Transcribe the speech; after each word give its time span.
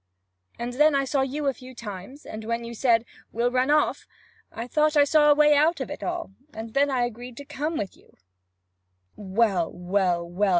And 0.57 0.73
then 0.73 0.95
I 0.95 1.05
saw 1.05 1.21
you 1.21 1.45
a 1.45 1.53
few 1.53 1.75
times, 1.75 2.25
and 2.25 2.43
when 2.43 2.63
you 2.63 2.73
said, 2.73 3.05
"We'll 3.31 3.51
run 3.51 3.69
off," 3.69 4.07
I 4.51 4.65
thought 4.65 4.97
I 4.97 5.03
saw 5.03 5.29
a 5.29 5.35
way 5.35 5.53
out 5.55 5.79
of 5.79 5.91
it 5.91 6.01
all, 6.01 6.31
and 6.51 6.73
then 6.73 6.89
I 6.89 7.03
agreed 7.03 7.37
to 7.37 7.45
come 7.45 7.77
with 7.77 7.95
you 7.95 8.07
oo 9.19 9.21
oo!' 9.21 9.31
'Well! 9.35 9.71
well! 9.71 10.27
well! 10.27 10.49